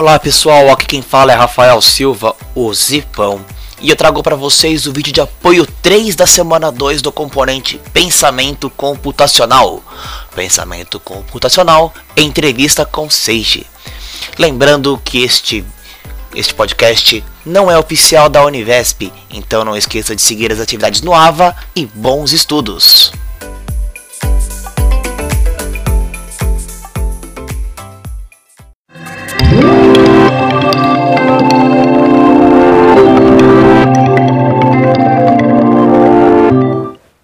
Olá 0.00 0.18
pessoal, 0.18 0.70
aqui 0.70 0.86
quem 0.86 1.02
fala 1.02 1.30
é 1.30 1.34
Rafael 1.34 1.78
Silva, 1.82 2.34
o 2.54 2.72
Zipão, 2.72 3.44
e 3.82 3.90
eu 3.90 3.96
trago 3.96 4.22
para 4.22 4.34
vocês 4.34 4.86
o 4.86 4.94
vídeo 4.94 5.12
de 5.12 5.20
apoio 5.20 5.66
3 5.82 6.16
da 6.16 6.26
semana 6.26 6.72
2 6.72 7.02
do 7.02 7.12
componente 7.12 7.78
Pensamento 7.92 8.70
Computacional. 8.70 9.82
Pensamento 10.34 10.98
Computacional, 10.98 11.92
entrevista 12.16 12.86
com 12.86 13.10
Seiji. 13.10 13.66
Lembrando 14.38 14.98
que 15.04 15.22
este 15.22 15.62
este 16.34 16.54
podcast 16.54 17.22
não 17.44 17.70
é 17.70 17.76
oficial 17.76 18.30
da 18.30 18.42
Univesp, 18.42 19.12
então 19.30 19.66
não 19.66 19.76
esqueça 19.76 20.16
de 20.16 20.22
seguir 20.22 20.50
as 20.50 20.60
atividades 20.60 21.02
no 21.02 21.12
AVA 21.12 21.54
e 21.76 21.84
bons 21.84 22.32
estudos. 22.32 23.12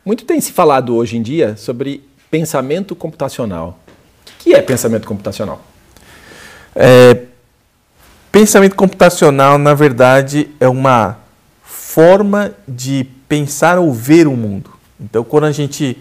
Muito 0.06 0.24
tem 0.24 0.40
se 0.40 0.52
falado 0.52 0.94
hoje 0.94 1.16
em 1.16 1.22
dia 1.22 1.56
sobre 1.56 2.00
pensamento 2.30 2.94
computacional. 2.94 3.76
O 4.24 4.38
que 4.38 4.54
é 4.54 4.62
pensamento 4.62 5.04
computacional? 5.04 5.60
É, 6.76 7.22
pensamento 8.30 8.76
computacional, 8.76 9.58
na 9.58 9.74
verdade, 9.74 10.48
é 10.60 10.68
uma 10.68 11.18
forma 11.64 12.52
de 12.68 13.02
pensar 13.28 13.80
ou 13.80 13.92
ver 13.92 14.28
o 14.28 14.36
mundo. 14.36 14.70
Então, 15.00 15.24
quando 15.24 15.42
a 15.42 15.50
gente 15.50 16.00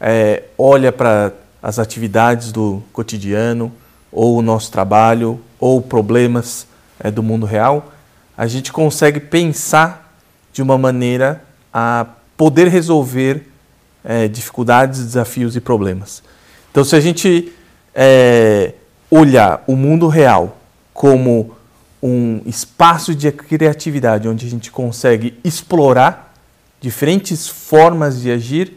é, 0.00 0.44
olha 0.56 0.90
para 0.90 1.30
as 1.62 1.78
atividades 1.78 2.50
do 2.50 2.82
cotidiano, 2.94 3.70
ou 4.10 4.38
o 4.38 4.42
nosso 4.42 4.72
trabalho, 4.72 5.38
ou 5.60 5.82
problemas 5.82 6.66
é, 6.98 7.10
do 7.10 7.22
mundo 7.22 7.44
real, 7.44 7.92
a 8.38 8.46
gente 8.46 8.72
consegue 8.72 9.20
pensar 9.20 10.16
de 10.50 10.62
uma 10.62 10.78
maneira 10.78 11.44
a 11.70 12.06
poder 12.36 12.68
resolver 12.68 13.46
é, 14.04 14.28
dificuldades, 14.28 15.00
desafios 15.00 15.56
e 15.56 15.60
problemas. 15.60 16.22
Então, 16.70 16.84
se 16.84 16.94
a 16.94 17.00
gente 17.00 17.52
é, 17.94 18.74
olhar 19.10 19.62
o 19.66 19.76
mundo 19.76 20.08
real 20.08 20.58
como 20.92 21.56
um 22.02 22.42
espaço 22.44 23.14
de 23.14 23.30
criatividade 23.32 24.28
onde 24.28 24.46
a 24.46 24.50
gente 24.50 24.70
consegue 24.70 25.38
explorar 25.42 26.34
diferentes 26.80 27.48
formas 27.48 28.20
de 28.20 28.30
agir, 28.30 28.76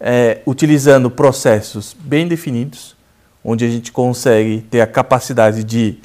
é, 0.00 0.40
utilizando 0.44 1.10
processos 1.10 1.94
bem 1.98 2.26
definidos, 2.26 2.96
onde 3.44 3.64
a 3.64 3.68
gente 3.68 3.92
consegue 3.92 4.66
ter 4.68 4.80
a 4.80 4.86
capacidade 4.86 5.62
de 5.62 5.98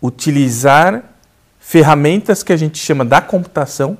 utilizar 0.00 1.02
ferramentas 1.58 2.44
que 2.44 2.52
a 2.52 2.56
gente 2.56 2.78
chama 2.78 3.04
da 3.04 3.20
computação 3.20 3.98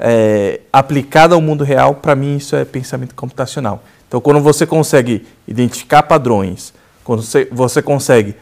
é, 0.00 0.60
aplicada 0.72 1.34
ao 1.34 1.40
mundo 1.40 1.62
real, 1.62 1.96
para 1.96 2.16
mim 2.16 2.36
isso 2.36 2.56
é 2.56 2.64
pensamento 2.64 3.14
computacional. 3.14 3.84
Então, 4.08 4.20
quando 4.20 4.40
você 4.40 4.66
consegue 4.66 5.26
identificar 5.46 6.02
padrões, 6.02 6.72
quando 7.04 7.22
você, 7.22 7.46
você 7.52 7.82
consegue 7.82 8.34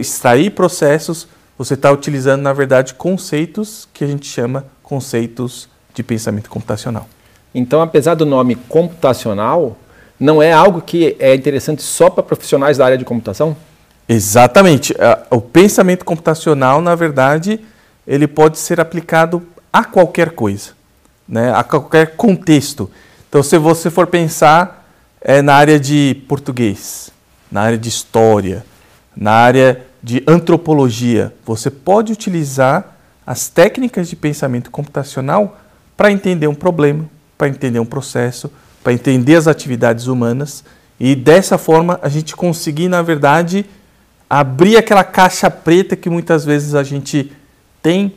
extrair 0.00 0.50
processos, 0.50 1.28
você 1.56 1.74
está 1.74 1.90
utilizando, 1.92 2.42
na 2.42 2.52
verdade, 2.52 2.94
conceitos 2.94 3.86
que 3.92 4.02
a 4.02 4.06
gente 4.06 4.26
chama 4.26 4.64
conceitos 4.82 5.68
de 5.94 6.02
pensamento 6.02 6.48
computacional. 6.48 7.06
Então, 7.54 7.80
apesar 7.80 8.14
do 8.14 8.26
nome 8.26 8.56
computacional, 8.56 9.76
não 10.18 10.42
é 10.42 10.52
algo 10.52 10.80
que 10.80 11.16
é 11.20 11.34
interessante 11.34 11.82
só 11.82 12.10
para 12.10 12.22
profissionais 12.22 12.78
da 12.78 12.86
área 12.86 12.98
de 12.98 13.04
computação? 13.04 13.56
Exatamente. 14.08 14.94
O 15.30 15.40
pensamento 15.40 16.04
computacional, 16.04 16.80
na 16.80 16.94
verdade, 16.94 17.60
ele 18.06 18.26
pode 18.26 18.58
ser 18.58 18.80
aplicado 18.80 19.46
a 19.72 19.84
qualquer 19.84 20.30
coisa 20.30 20.72
né, 21.28 21.52
a 21.54 21.64
qualquer 21.64 22.16
contexto. 22.16 22.90
Então, 23.28 23.42
se 23.42 23.58
você 23.58 23.90
for 23.90 24.06
pensar 24.06 24.88
é, 25.20 25.42
na 25.42 25.54
área 25.54 25.80
de 25.80 26.22
português, 26.28 27.10
na 27.50 27.62
área 27.62 27.78
de 27.78 27.88
história, 27.88 28.64
na 29.16 29.32
área 29.32 29.86
de 30.02 30.22
antropologia, 30.26 31.34
você 31.44 31.70
pode 31.70 32.12
utilizar 32.12 32.96
as 33.26 33.48
técnicas 33.48 34.08
de 34.08 34.16
pensamento 34.16 34.70
computacional 34.70 35.58
para 35.96 36.12
entender 36.12 36.46
um 36.46 36.54
problema, 36.54 37.08
para 37.38 37.48
entender 37.48 37.78
um 37.78 37.86
processo, 37.86 38.50
para 38.82 38.92
entender 38.92 39.36
as 39.36 39.46
atividades 39.46 40.06
humanas 40.06 40.62
e 41.00 41.14
dessa 41.14 41.56
forma 41.56 41.98
a 42.02 42.08
gente 42.08 42.36
conseguir, 42.36 42.88
na 42.88 43.02
verdade, 43.02 43.64
abrir 44.28 44.76
aquela 44.76 45.04
caixa 45.04 45.50
preta 45.50 45.96
que 45.96 46.10
muitas 46.10 46.44
vezes 46.44 46.74
a 46.74 46.82
gente 46.82 47.32
tem 47.82 48.14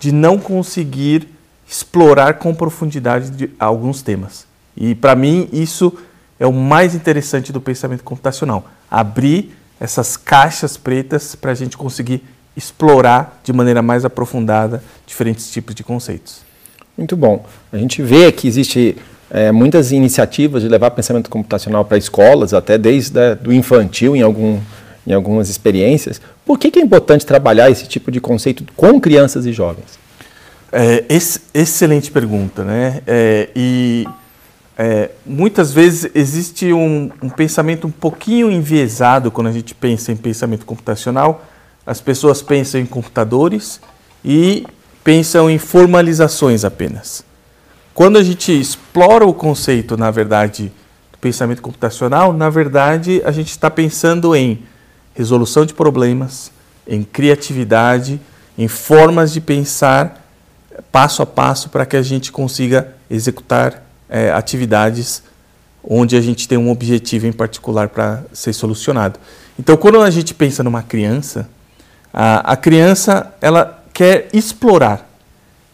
de 0.00 0.12
não 0.12 0.38
conseguir 0.38 1.28
explorar 1.68 2.34
com 2.34 2.54
profundidade 2.54 3.50
alguns 3.58 4.02
temas. 4.02 4.46
E 4.76 4.94
para 4.94 5.16
mim 5.16 5.48
isso 5.52 5.92
é 6.38 6.46
o 6.46 6.52
mais 6.52 6.94
interessante 6.94 7.52
do 7.52 7.60
pensamento 7.60 8.04
computacional, 8.04 8.68
abrir 8.90 9.56
essas 9.80 10.16
caixas 10.16 10.76
pretas 10.76 11.34
para 11.34 11.52
a 11.52 11.54
gente 11.54 11.76
conseguir 11.76 12.22
explorar 12.56 13.40
de 13.44 13.52
maneira 13.52 13.82
mais 13.82 14.04
aprofundada 14.04 14.82
diferentes 15.06 15.50
tipos 15.50 15.74
de 15.74 15.84
conceitos. 15.84 16.40
Muito 16.96 17.16
bom. 17.16 17.44
A 17.70 17.76
gente 17.76 18.02
vê 18.02 18.32
que 18.32 18.48
existe 18.48 18.96
é, 19.30 19.52
muitas 19.52 19.92
iniciativas 19.92 20.62
de 20.62 20.68
levar 20.68 20.90
pensamento 20.92 21.28
computacional 21.28 21.84
para 21.84 21.98
escolas, 21.98 22.54
até 22.54 22.78
desde 22.78 23.32
o 23.32 23.36
do 23.36 23.52
infantil 23.52 24.16
em, 24.16 24.22
algum, 24.22 24.58
em 25.06 25.12
algumas 25.12 25.50
experiências. 25.50 26.20
Por 26.44 26.58
que, 26.58 26.70
que 26.70 26.78
é 26.78 26.82
importante 26.82 27.26
trabalhar 27.26 27.70
esse 27.70 27.86
tipo 27.86 28.10
de 28.10 28.20
conceito 28.20 28.64
com 28.74 28.98
crianças 28.98 29.44
e 29.44 29.52
jovens? 29.52 30.05
É, 30.78 31.06
ex 31.08 31.40
excelente 31.54 32.10
pergunta, 32.10 32.62
né? 32.62 33.00
É, 33.06 33.48
e 33.56 34.06
é, 34.76 35.10
muitas 35.24 35.72
vezes 35.72 36.10
existe 36.14 36.70
um, 36.70 37.10
um, 37.22 37.30
pensamento 37.30 37.86
um 37.86 37.90
pouquinho 37.90 38.50
enviesado 38.50 39.30
quando 39.30 39.46
a 39.46 39.52
gente 39.52 39.74
pensa 39.74 40.12
em 40.12 40.16
pensamento 40.16 40.66
computacional. 40.66 41.46
As 41.86 42.02
pessoas 42.02 42.42
pensam 42.42 42.78
em 42.78 42.84
computadores 42.84 43.80
e 44.22 44.66
pensam 45.02 45.48
em 45.48 45.56
formalizações 45.56 46.62
apenas. 46.62 47.24
Quando 47.94 48.18
a 48.18 48.22
gente 48.22 48.52
explora 48.52 49.24
o 49.24 49.32
conceito, 49.32 49.96
na 49.96 50.10
verdade, 50.10 50.70
do 51.10 51.16
pensamento 51.16 51.62
computacional, 51.62 52.34
na 52.34 52.50
verdade, 52.50 53.22
a 53.24 53.32
gente 53.32 53.48
está 53.48 53.70
pensando 53.70 54.36
em 54.36 54.62
resolução 55.14 55.64
de 55.64 55.72
problemas, 55.72 56.52
em 56.86 57.02
criatividade, 57.02 58.20
em 58.58 58.68
formas 58.68 59.32
de 59.32 59.40
pensar 59.40 60.25
passo 60.90 61.22
a 61.22 61.26
passo 61.26 61.68
para 61.68 61.86
que 61.86 61.96
a 61.96 62.02
gente 62.02 62.32
consiga 62.32 62.94
executar 63.10 63.82
é, 64.08 64.30
atividades 64.30 65.22
onde 65.82 66.16
a 66.16 66.20
gente 66.20 66.48
tem 66.48 66.58
um 66.58 66.70
objetivo 66.70 67.26
em 67.26 67.32
particular 67.32 67.88
para 67.88 68.24
ser 68.32 68.52
solucionado. 68.52 69.18
Então, 69.58 69.76
quando 69.76 70.02
a 70.02 70.10
gente 70.10 70.34
pensa 70.34 70.62
numa 70.62 70.82
criança, 70.82 71.48
a, 72.12 72.52
a 72.52 72.56
criança 72.56 73.32
ela 73.40 73.84
quer 73.92 74.28
explorar. 74.32 75.08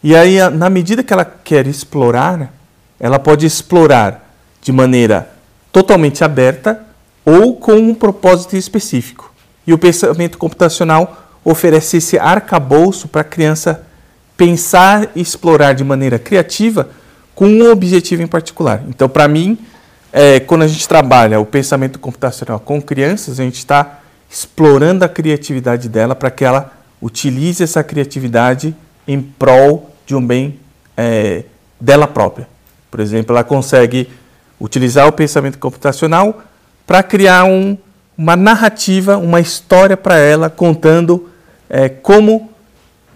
E 0.03 0.15
aí, 0.15 0.37
na 0.51 0.69
medida 0.69 1.03
que 1.03 1.11
ela 1.11 1.25
quer 1.25 1.65
explorar, 1.65 2.53
ela 2.99 3.17
pode 3.17 3.45
explorar 3.45 4.33
de 4.61 4.71
maneira 4.71 5.29
totalmente 5.71 6.23
aberta 6.23 6.85
ou 7.25 7.55
com 7.55 7.73
um 7.73 7.95
propósito 7.95 8.55
específico. 8.55 9.33
E 9.65 9.73
o 9.73 9.77
pensamento 9.77 10.37
computacional 10.37 11.29
oferece 11.43 11.97
esse 11.97 12.17
arcabouço 12.17 13.07
para 13.07 13.21
a 13.21 13.25
criança 13.25 13.85
pensar 14.43 15.09
e 15.15 15.21
explorar 15.21 15.71
de 15.71 15.85
maneira 15.85 16.19
criativa 16.19 16.89
com 17.33 17.47
um 17.47 17.71
objetivo 17.71 18.21
em 18.21 18.27
particular. 18.27 18.83
Então, 18.89 19.07
para 19.07 19.25
mim, 19.25 19.57
é, 20.11 20.41
quando 20.41 20.63
a 20.63 20.67
gente 20.67 20.85
trabalha 20.85 21.39
o 21.39 21.45
pensamento 21.45 21.97
computacional 21.97 22.59
com 22.59 22.81
crianças, 22.81 23.39
a 23.39 23.43
gente 23.43 23.55
está 23.55 24.01
explorando 24.29 25.05
a 25.05 25.07
criatividade 25.07 25.87
dela 25.87 26.13
para 26.13 26.29
que 26.29 26.43
ela 26.43 26.73
utilize 27.01 27.63
essa 27.63 27.81
criatividade 27.83 28.75
em 29.07 29.21
prol 29.21 29.89
de 30.05 30.13
um 30.13 30.25
bem 30.25 30.59
é, 30.97 31.45
dela 31.79 32.05
própria. 32.05 32.45
Por 32.91 32.99
exemplo, 32.99 33.33
ela 33.33 33.45
consegue 33.45 34.09
utilizar 34.59 35.07
o 35.07 35.11
pensamento 35.13 35.57
computacional 35.57 36.43
para 36.85 37.01
criar 37.01 37.45
um, 37.45 37.77
uma 38.17 38.35
narrativa, 38.35 39.15
uma 39.17 39.39
história 39.39 39.95
para 39.95 40.17
ela, 40.17 40.49
contando 40.49 41.29
é, 41.69 41.87
como 41.87 42.52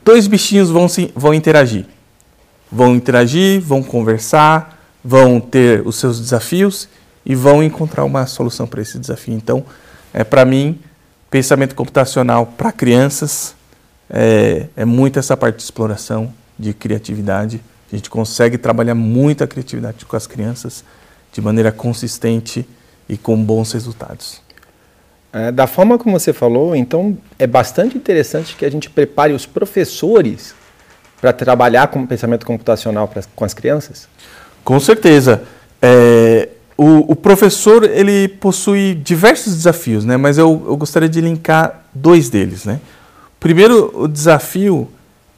dois 0.07 0.25
bichinhos 0.25 0.69
vão, 0.69 0.87
se, 0.87 1.11
vão 1.13 1.33
interagir. 1.33 1.85
Vão 2.71 2.95
interagir, 2.95 3.59
vão 3.59 3.83
conversar, 3.83 4.81
vão 5.03 5.37
ter 5.37 5.85
os 5.85 5.97
seus 5.97 6.17
desafios 6.17 6.87
e 7.25 7.35
vão 7.35 7.61
encontrar 7.61 8.05
uma 8.05 8.25
solução 8.25 8.65
para 8.65 8.81
esse 8.81 8.97
desafio. 8.97 9.33
Então, 9.33 9.65
é, 10.13 10.23
para 10.23 10.45
mim, 10.45 10.79
pensamento 11.29 11.75
computacional 11.75 12.45
para 12.45 12.71
crianças 12.71 13.53
é, 14.09 14.67
é 14.77 14.85
muito 14.85 15.19
essa 15.19 15.35
parte 15.35 15.57
de 15.57 15.63
exploração, 15.63 16.33
de 16.57 16.73
criatividade. 16.73 17.59
A 17.91 17.95
gente 17.95 18.09
consegue 18.09 18.57
trabalhar 18.57 18.95
muito 18.95 19.43
a 19.43 19.47
criatividade 19.47 20.05
com 20.05 20.15
as 20.15 20.25
crianças 20.25 20.85
de 21.33 21.41
maneira 21.41 21.69
consistente 21.69 22.65
e 23.09 23.17
com 23.17 23.35
bons 23.43 23.73
resultados. 23.73 24.46
É, 25.31 25.51
da 25.51 25.67
forma 25.67 25.97
como 25.97 26.17
você 26.17 26.31
falou, 26.31 26.75
então 26.75 27.17
é 27.37 27.45
bastante 27.45 27.97
interessante 27.97 28.55
que 28.55 28.65
a 28.65 28.71
gente 28.71 28.89
prepare 28.89 29.33
os 29.33 29.45
professores 29.45 30.55
para 31.19 31.33
trabalhar 31.33 31.87
com 31.87 32.05
pensamento 32.05 32.45
computacional 32.45 33.07
pra, 33.07 33.21
com 33.35 33.43
as 33.45 33.53
crianças? 33.53 34.07
Com 34.63 34.79
certeza. 34.79 35.43
É, 35.81 36.49
o, 36.77 37.11
o, 37.11 37.15
professor 37.15 37.83
ele 37.83 38.27
possui 38.27 38.95
diversos 38.95 39.55
desafios, 39.55 40.05
né? 40.05 40.15
mas 40.15 40.37
eu, 40.37 40.63
eu 40.67 40.77
gostaria 40.77 41.09
de 41.09 41.19
linkar 41.19 41.85
dois 41.93 42.29
deles. 42.29 42.65
Né? 42.65 42.79
Primeiro, 43.39 43.91
o 43.95 44.07
desafio 44.07 44.87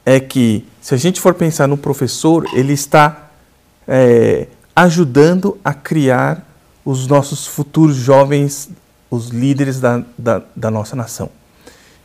é 0.04 0.20
que, 0.20 0.64
se 0.80 0.94
a 0.94 0.98
gente 0.98 1.20
for 1.20 1.34
pensar 1.34 1.66
no 1.66 1.76
professor, 1.76 2.46
ele 2.54 2.72
está 2.72 3.30
é, 3.88 4.46
ajudando 4.74 5.58
a 5.64 5.72
criar 5.74 6.46
os 6.84 7.06
nossos 7.06 7.46
futuros 7.46 7.96
jovens, 7.96 8.70
os 9.10 9.28
líderes 9.28 9.80
da, 9.80 10.02
da, 10.16 10.42
da 10.54 10.70
nossa 10.70 10.94
nação. 10.94 11.30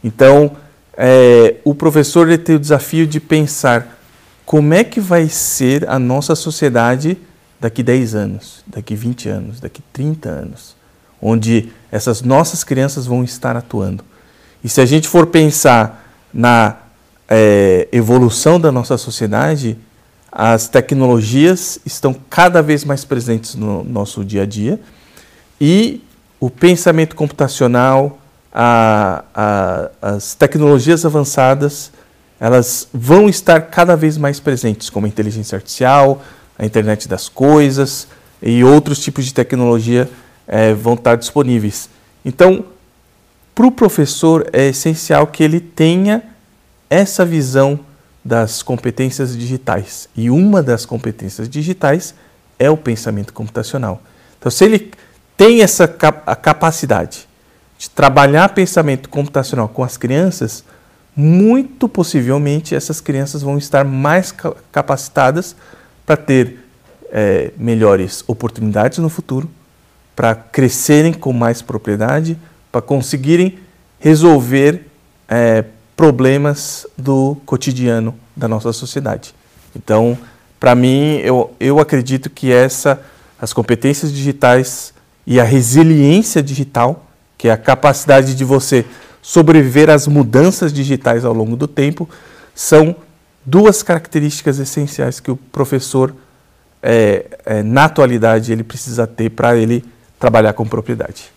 Então, 0.03 0.55
é, 0.97 1.55
o 1.63 1.75
professor 1.75 2.27
ele 2.27 2.37
tem 2.37 2.55
o 2.55 2.59
desafio 2.59 3.05
de 3.05 3.19
pensar 3.19 3.99
como 4.45 4.73
é 4.73 4.83
que 4.83 4.99
vai 4.99 5.27
ser 5.27 5.87
a 5.89 5.99
nossa 5.99 6.35
sociedade 6.35 7.17
daqui 7.59 7.81
10 7.81 8.15
anos, 8.15 8.63
daqui 8.65 8.95
20 8.95 9.29
anos, 9.29 9.59
daqui 9.59 9.81
30 9.93 10.29
anos, 10.29 10.75
onde 11.21 11.69
essas 11.91 12.21
nossas 12.21 12.63
crianças 12.63 13.05
vão 13.05 13.23
estar 13.23 13.55
atuando. 13.55 14.03
E 14.63 14.69
se 14.69 14.81
a 14.81 14.85
gente 14.85 15.07
for 15.07 15.27
pensar 15.27 16.11
na 16.33 16.77
é, 17.29 17.87
evolução 17.91 18.59
da 18.59 18.71
nossa 18.71 18.97
sociedade, 18.97 19.77
as 20.31 20.67
tecnologias 20.67 21.79
estão 21.85 22.13
cada 22.29 22.61
vez 22.61 22.83
mais 22.83 23.05
presentes 23.05 23.55
no 23.55 23.83
nosso 23.83 24.23
dia 24.23 24.43
a 24.43 24.45
dia 24.45 24.79
e 25.59 26.03
o 26.45 26.49
pensamento 26.51 27.15
computacional, 27.15 28.19
a, 28.53 29.23
a, 29.33 29.89
as 29.99 30.35
tecnologias 30.35 31.03
avançadas, 31.03 31.91
elas 32.39 32.87
vão 32.93 33.27
estar 33.27 33.59
cada 33.61 33.95
vez 33.95 34.15
mais 34.15 34.39
presentes, 34.39 34.87
como 34.87 35.07
a 35.07 35.09
inteligência 35.09 35.55
artificial, 35.55 36.21
a 36.59 36.63
internet 36.63 37.07
das 37.07 37.27
coisas 37.27 38.07
e 38.43 38.63
outros 38.63 38.99
tipos 38.99 39.25
de 39.25 39.33
tecnologia 39.33 40.07
é, 40.47 40.71
vão 40.71 40.93
estar 40.93 41.15
disponíveis. 41.15 41.89
Então, 42.23 42.63
para 43.55 43.65
o 43.65 43.71
professor 43.71 44.47
é 44.53 44.67
essencial 44.67 45.25
que 45.25 45.43
ele 45.43 45.59
tenha 45.59 46.21
essa 46.91 47.25
visão 47.25 47.79
das 48.23 48.61
competências 48.61 49.35
digitais. 49.35 50.07
E 50.15 50.29
uma 50.29 50.61
das 50.61 50.85
competências 50.85 51.49
digitais 51.49 52.13
é 52.59 52.69
o 52.69 52.77
pensamento 52.77 53.33
computacional. 53.33 53.99
Então, 54.37 54.51
se 54.51 54.63
ele 54.63 54.91
tem 55.37 55.61
essa 55.61 55.83
a 56.25 56.35
capacidade 56.35 57.27
de 57.77 57.89
trabalhar 57.89 58.49
pensamento 58.49 59.09
computacional 59.09 59.67
com 59.67 59.83
as 59.83 59.97
crianças, 59.97 60.63
muito 61.15 61.87
possivelmente 61.87 62.75
essas 62.75 62.99
crianças 63.01 63.41
vão 63.41 63.57
estar 63.57 63.83
mais 63.83 64.33
capacitadas 64.71 65.55
para 66.05 66.17
ter 66.17 66.59
é, 67.11 67.51
melhores 67.57 68.23
oportunidades 68.27 68.97
no 68.99 69.09
futuro, 69.09 69.49
para 70.15 70.35
crescerem 70.35 71.13
com 71.13 71.33
mais 71.33 71.61
propriedade, 71.61 72.37
para 72.71 72.81
conseguirem 72.81 73.59
resolver 73.99 74.87
é, 75.27 75.63
problemas 75.95 76.85
do 76.97 77.37
cotidiano 77.45 78.15
da 78.35 78.47
nossa 78.47 78.71
sociedade. 78.73 79.33
Então, 79.75 80.17
para 80.59 80.75
mim, 80.75 81.17
eu, 81.17 81.53
eu 81.59 81.79
acredito 81.79 82.29
que 82.29 82.51
essa, 82.51 83.01
as 83.39 83.53
competências 83.53 84.11
digitais 84.11 84.93
e 85.25 85.39
a 85.39 85.43
resiliência 85.43 86.41
digital, 86.41 87.05
que 87.37 87.47
é 87.47 87.51
a 87.51 87.57
capacidade 87.57 88.35
de 88.35 88.43
você 88.43 88.85
sobreviver 89.21 89.89
às 89.89 90.07
mudanças 90.07 90.71
digitais 90.71 91.25
ao 91.25 91.33
longo 91.33 91.55
do 91.55 91.67
tempo, 91.67 92.07
são 92.53 92.95
duas 93.43 93.81
características 93.81 94.59
essenciais 94.59 95.19
que 95.19 95.31
o 95.31 95.35
professor, 95.35 96.15
é, 96.81 97.25
é, 97.45 97.63
na 97.63 97.85
atualidade, 97.85 98.51
ele 98.51 98.63
precisa 98.63 99.07
ter 99.07 99.31
para 99.31 99.57
ele 99.57 99.83
trabalhar 100.19 100.53
com 100.53 100.65
propriedade. 100.65 101.31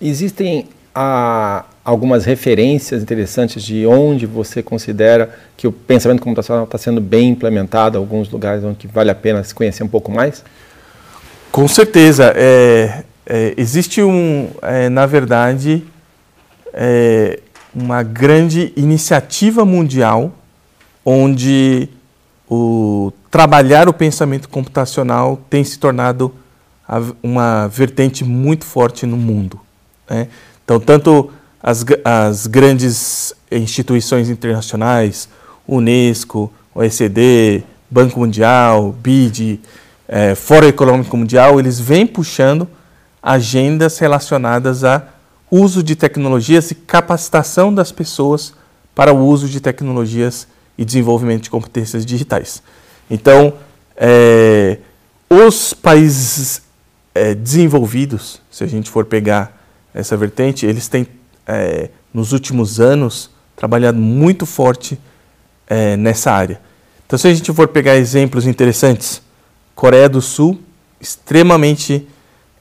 Existem 0.00 0.68
a, 0.94 1.64
algumas 1.84 2.24
referências 2.24 3.02
interessantes 3.02 3.62
de 3.62 3.86
onde 3.86 4.26
você 4.26 4.62
considera 4.62 5.34
que 5.56 5.66
o 5.66 5.72
pensamento 5.72 6.20
computacional 6.20 6.64
está 6.64 6.78
sendo 6.78 7.00
bem 7.00 7.30
implementado, 7.30 7.96
alguns 7.98 8.30
lugares 8.30 8.62
onde 8.64 8.86
vale 8.86 9.10
a 9.10 9.14
pena 9.14 9.42
se 9.42 9.54
conhecer 9.54 9.82
um 9.82 9.88
pouco 9.88 10.10
mais? 10.10 10.44
Com 11.56 11.66
certeza. 11.66 12.34
É, 12.36 13.02
é, 13.24 13.54
existe, 13.56 14.02
um, 14.02 14.50
é, 14.60 14.90
na 14.90 15.06
verdade, 15.06 15.82
é, 16.70 17.40
uma 17.74 18.02
grande 18.02 18.74
iniciativa 18.76 19.64
mundial 19.64 20.34
onde 21.02 21.88
o 22.46 23.10
trabalhar 23.30 23.88
o 23.88 23.94
pensamento 23.94 24.50
computacional 24.50 25.40
tem 25.48 25.64
se 25.64 25.78
tornado 25.78 26.30
uma 27.22 27.68
vertente 27.68 28.22
muito 28.22 28.66
forte 28.66 29.06
no 29.06 29.16
mundo. 29.16 29.58
Né? 30.10 30.28
Então, 30.62 30.78
tanto 30.78 31.30
as, 31.62 31.86
as 32.04 32.46
grandes 32.46 33.32
instituições 33.50 34.28
internacionais, 34.28 35.26
Unesco, 35.66 36.52
OECD, 36.74 37.62
Banco 37.90 38.20
Mundial, 38.20 38.92
BID, 38.92 39.58
é, 40.08 40.34
Fórum 40.34 40.68
Econômico 40.68 41.16
Mundial, 41.16 41.58
eles 41.58 41.80
vêm 41.80 42.06
puxando 42.06 42.68
agendas 43.22 43.98
relacionadas 43.98 44.84
a 44.84 45.08
uso 45.50 45.82
de 45.82 45.96
tecnologias 45.96 46.70
e 46.70 46.74
capacitação 46.74 47.74
das 47.74 47.90
pessoas 47.90 48.52
para 48.94 49.12
o 49.12 49.26
uso 49.26 49.48
de 49.48 49.60
tecnologias 49.60 50.46
e 50.78 50.84
desenvolvimento 50.84 51.44
de 51.44 51.50
competências 51.50 52.04
digitais. 52.04 52.62
Então, 53.10 53.54
é, 53.96 54.78
os 55.28 55.72
países 55.72 56.62
é, 57.14 57.34
desenvolvidos, 57.34 58.40
se 58.50 58.62
a 58.64 58.66
gente 58.66 58.90
for 58.90 59.04
pegar 59.04 59.56
essa 59.94 60.16
vertente, 60.16 60.66
eles 60.66 60.88
têm 60.88 61.06
é, 61.46 61.90
nos 62.12 62.32
últimos 62.32 62.80
anos, 62.80 63.30
trabalhado 63.54 63.98
muito 63.98 64.44
forte 64.44 64.98
é, 65.66 65.96
nessa 65.96 66.30
área. 66.32 66.60
Então, 67.06 67.18
se 67.18 67.28
a 67.28 67.34
gente 67.34 67.52
for 67.52 67.68
pegar 67.68 67.96
exemplos 67.96 68.46
interessantes, 68.46 69.22
Coreia 69.76 70.08
do 70.08 70.22
Sul, 70.22 70.58
extremamente 70.98 72.08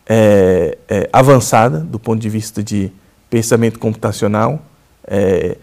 é, 0.06 0.78
é 0.88 1.10
avançada 1.14 1.80
do 1.80 1.98
ponto 1.98 2.20
de 2.20 2.28
vista 2.28 2.62
de 2.62 2.92
pensamento 3.30 3.80
computacional. 3.80 4.62
É, 5.08 5.56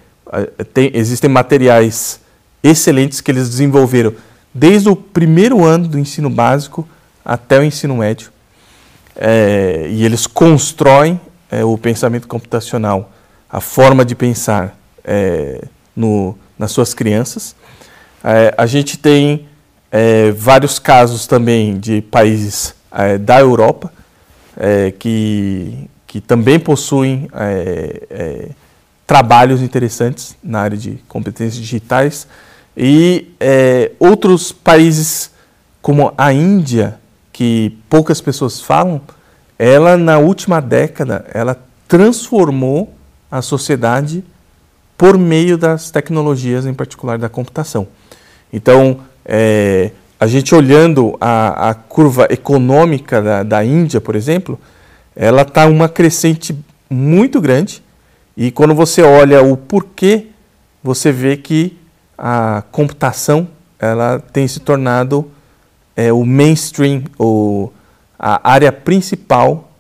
tem, 0.73 0.91
existem 0.95 1.29
materiais 1.29 2.21
excelentes 2.65 3.21
que 3.21 3.31
eles 3.31 3.51
desenvolveram 3.51 4.15
desde 4.55 4.89
o 4.89 4.97
primeiro 4.97 5.63
ano 5.63 5.87
do 5.87 5.99
ensino 5.99 6.31
básico 6.31 6.89
até 7.23 7.59
o 7.59 7.63
ensino 7.63 7.99
médio. 7.99 8.31
É, 9.15 9.89
e 9.91 10.07
eles 10.07 10.27
constroem 10.27 11.21
é, 11.51 11.63
o 11.63 11.77
pensamento 11.77 12.27
computacional, 12.27 13.13
a 13.51 13.61
forma 13.61 14.07
de 14.07 14.15
pensar 14.15 14.75
é, 15.05 15.63
no, 15.95 16.35
nas 16.59 16.73
suas 16.73 16.95
crianças. 16.95 17.55
A 18.57 18.67
gente 18.67 18.97
tem 18.97 19.49
é, 19.93 20.33
vários 20.33 20.79
casos 20.79 21.27
também 21.27 21.79
de 21.79 22.01
países 22.01 22.75
é, 22.91 23.19
da 23.19 23.39
Europa 23.39 23.93
é, 24.57 24.91
que, 24.91 25.89
que 26.07 26.19
também 26.19 26.59
possuem 26.59 27.29
trabalhos 29.07 29.61
interessantes 29.61 30.35
na 30.43 30.61
área 30.61 30.79
de 30.79 30.93
competências 31.07 31.57
digitais 31.57 32.27
e 32.75 33.29
outros 33.99 34.51
países 34.51 35.31
como 35.83 36.15
a 36.17 36.33
Índia, 36.33 36.99
que 37.33 37.77
poucas 37.91 38.21
pessoas 38.21 38.61
falam, 38.61 39.01
ela 39.59 39.97
na 39.97 40.19
última 40.19 40.61
década 40.61 41.27
ela 41.35 41.59
transformou 41.89 42.95
a 43.31 43.43
sociedade 43.43 44.25
por 44.97 45.19
meio 45.19 45.59
das 45.59 45.91
tecnologias, 45.91 46.65
em 46.65 46.73
particular 46.73 47.19
da 47.19 47.29
computação. 47.29 47.89
Então, 48.53 49.01
é, 49.25 49.91
a 50.19 50.27
gente 50.27 50.55
olhando 50.55 51.17
a, 51.21 51.71
a 51.71 51.75
curva 51.75 52.27
econômica 52.31 53.21
da, 53.21 53.43
da, 53.43 53.65
Índia, 53.65 54.01
por 54.01 54.15
exemplo, 54.15 54.59
ela 55.17 55.43
está 55.43 55.67
uma 55.67 55.89
crescente 55.89 56.57
muito 56.89 57.41
grande 57.41 57.83
e 58.37 58.51
quando 58.51 58.75
você 58.75 59.03
olha 59.03 59.43
o 59.43 59.57
porquê, 59.57 60.27
você 60.83 61.13
vê 61.13 61.37
que 61.37 61.77
a 62.17 62.63
computação 62.71 63.49
ela 63.79 64.21
tem 64.33 64.47
se 64.47 64.61
tornado 64.61 65.29
é, 65.97 66.13
o 66.13 66.25
mainstream, 66.25 67.03
ou 67.19 67.73
a 68.19 68.49
área 68.49 68.71
principal 68.71 69.71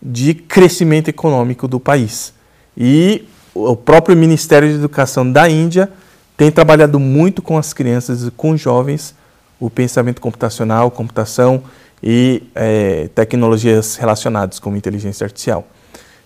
de 0.00 0.34
crescimento 0.34 1.08
econômico 1.08 1.66
do 1.66 1.80
país. 1.80 2.32
E 2.76 3.26
o 3.54 3.74
próprio 3.74 4.14
Ministério 4.14 4.68
de 4.68 4.74
Educação 4.74 5.30
da 5.30 5.48
Índia 5.48 5.90
tem 6.36 6.50
trabalhado 6.50 7.00
muito 7.00 7.40
com 7.40 7.56
as 7.56 7.72
crianças 7.72 8.24
e 8.24 8.30
com 8.30 8.56
jovens 8.56 9.14
o 9.58 9.70
pensamento 9.70 10.20
computacional, 10.20 10.90
computação 10.90 11.62
e 12.02 12.42
é, 12.54 13.08
tecnologias 13.14 13.96
relacionadas, 13.96 14.58
como 14.58 14.76
inteligência 14.76 15.24
artificial. 15.24 15.66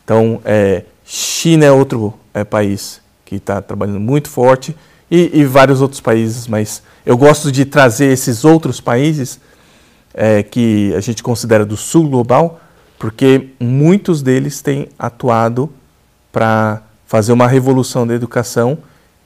Então, 0.05 0.41
é, 0.45 0.85
China 1.05 1.65
é 1.65 1.71
outro 1.71 2.15
é, 2.35 2.43
país 2.43 3.01
que 3.25 3.37
está 3.37 3.63
trabalhando 3.63 4.01
muito 4.01 4.29
forte 4.29 4.75
e, 5.09 5.31
e, 5.41 5.45
vários 5.45 5.81
outros 5.81 6.01
países, 6.01 6.49
mas 6.49 6.83
eu 7.07 7.17
gosto 7.17 7.53
de 7.53 7.65
trazer 7.65 8.07
esses 8.07 8.45
outros 8.45 8.81
países 8.81 9.41
que 10.51 10.93
a 10.97 11.01
gente 11.01 11.23
considera 11.23 11.65
do 11.65 11.77
sul 11.77 12.09
global, 12.09 12.61
porque 12.99 13.51
muitos 13.61 14.23
deles 14.23 14.61
têm 14.61 14.89
atuado 14.99 15.73
para 16.33 16.83
fazer 17.07 17.33
uma 17.33 17.47
revolução 17.47 18.05
da 18.05 18.13
educação 18.13 18.79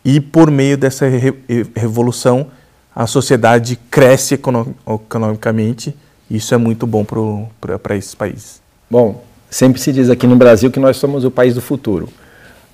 e 0.04 0.20
por 0.20 0.50
meio 0.50 0.76
dessa 0.76 1.08
re 1.08 1.32
revolução 1.74 2.48
a 2.94 3.06
sociedade 3.06 3.76
cresce 3.90 4.34
economicamente. 4.34 5.94
E 6.30 6.36
isso 6.36 6.54
é 6.54 6.56
muito 6.56 6.86
bom 6.86 7.04
para 7.82 7.96
esses 7.96 8.14
países. 8.14 8.62
Bom, 8.88 9.24
sempre 9.50 9.80
se 9.80 9.92
diz 9.92 10.08
aqui 10.08 10.26
no 10.26 10.36
Brasil 10.36 10.70
que 10.70 10.78
nós 10.78 10.96
somos 10.96 11.24
o 11.24 11.30
país 11.30 11.54
do 11.54 11.60
futuro. 11.60 12.08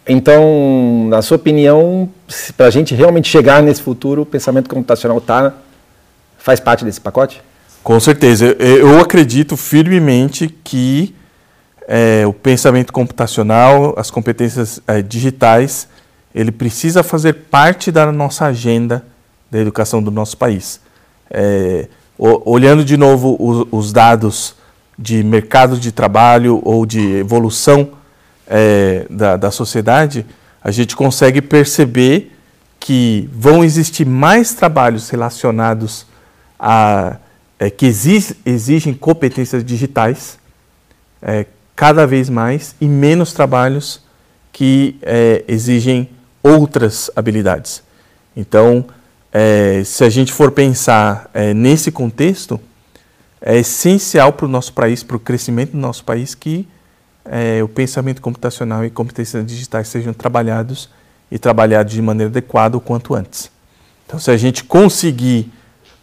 Então, 0.06 1.06
na 1.08 1.22
sua 1.22 1.36
opinião, 1.36 2.08
para 2.56 2.66
a 2.66 2.70
gente 2.70 2.94
realmente 2.94 3.28
chegar 3.28 3.62
nesse 3.62 3.80
futuro, 3.80 4.22
o 4.22 4.26
pensamento 4.26 4.68
computacional 4.68 5.20
tá, 5.20 5.54
faz 6.38 6.58
parte 6.60 6.84
desse 6.84 7.00
pacote? 7.00 7.42
Com 7.82 7.98
certeza. 7.98 8.46
Eu 8.58 9.00
acredito 9.00 9.56
firmemente 9.56 10.48
que 10.62 11.14
é, 11.88 12.26
o 12.26 12.32
pensamento 12.32 12.92
computacional, 12.92 13.94
as 13.96 14.10
competências 14.10 14.80
é, 14.86 15.00
digitais, 15.02 15.88
ele 16.34 16.52
precisa 16.52 17.02
fazer 17.02 17.32
parte 17.32 17.90
da 17.90 18.10
nossa 18.12 18.46
agenda 18.46 19.04
da 19.50 19.58
educação 19.58 20.02
do 20.02 20.10
nosso 20.10 20.36
país. 20.36 20.80
É, 21.30 21.88
olhando 22.18 22.84
de 22.84 22.96
novo 22.96 23.36
os, 23.38 23.66
os, 23.70 23.92
dados 23.92 24.54
de 24.98 25.22
mercado 25.22 25.78
de 25.78 25.90
trabalho 25.90 26.60
ou 26.64 26.84
de 26.84 27.00
evolução 27.16 27.90
é, 28.46 29.06
da, 29.08 29.36
da 29.36 29.50
sociedade, 29.50 30.26
a 30.62 30.70
gente 30.70 30.94
consegue 30.94 31.40
perceber 31.40 32.36
que 32.78 33.28
vão 33.32 33.64
existir 33.64 34.06
mais 34.06 34.52
trabalhos 34.54 35.08
relacionados 35.08 36.06
a 36.58 37.16
é, 37.58 37.68
que 37.68 37.86
exig, 37.86 38.36
exigem 38.44 38.94
competências 38.94 39.62
digitais 39.62 40.38
é, 41.22 41.46
cada 41.76 42.06
vez 42.06 42.28
mais 42.30 42.74
e 42.80 42.86
menos 42.86 43.32
trabalhos 43.32 44.02
que 44.52 44.98
é, 45.02 45.44
exigem 45.46 46.08
outras 46.42 47.10
habilidades. 47.14 47.82
Então, 48.36 48.84
é, 49.32 49.82
se 49.84 50.04
a 50.04 50.10
gente 50.10 50.32
for 50.32 50.50
pensar 50.50 51.30
é, 51.32 51.54
nesse 51.54 51.90
contexto, 51.90 52.60
é 53.40 53.58
essencial 53.58 54.32
para 54.32 54.46
o 54.46 54.48
nosso 54.48 54.72
país, 54.72 55.02
para 55.02 55.16
o 55.16 55.20
crescimento 55.20 55.72
do 55.72 55.78
nosso 55.78 56.04
país, 56.04 56.34
que 56.34 56.68
é, 57.24 57.62
o 57.62 57.68
pensamento 57.68 58.20
computacional 58.20 58.84
e 58.84 58.90
competências 58.90 59.44
digitais 59.46 59.88
sejam 59.88 60.12
trabalhados 60.12 60.88
e 61.30 61.38
trabalhados 61.38 61.92
de 61.92 62.02
maneira 62.02 62.30
adequada 62.30 62.76
o 62.76 62.80
quanto 62.80 63.14
antes. 63.14 63.50
Então, 64.06 64.18
se 64.18 64.30
a 64.30 64.36
gente 64.36 64.64
conseguir 64.64 65.50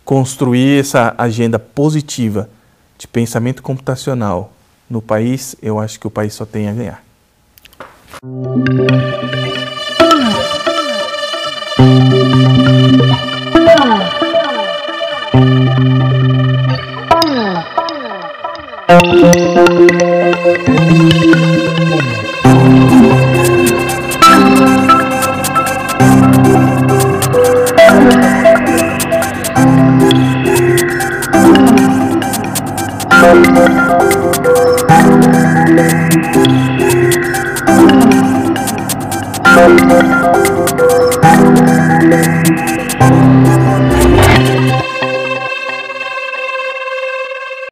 construir 0.06 0.80
essa 0.80 1.14
agenda 1.18 1.60
positiva 1.60 2.50
de 2.98 3.08
pensamento 3.08 3.62
computacional 3.62 4.54
no 4.90 5.02
país, 5.02 5.56
eu 5.62 5.78
acho 5.80 6.00
que 6.00 6.08
o 6.08 6.10
país 6.10 6.34
só 6.34 6.46
tem 6.46 6.70
a 6.70 6.74
ganhar. 6.74 7.04